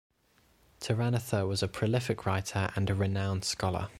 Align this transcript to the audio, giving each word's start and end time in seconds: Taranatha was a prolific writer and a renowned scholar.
Taranatha 0.79 1.45
was 1.45 1.61
a 1.61 1.67
prolific 1.67 2.25
writer 2.25 2.69
and 2.75 2.89
a 2.89 2.95
renowned 2.95 3.45
scholar. 3.45 3.89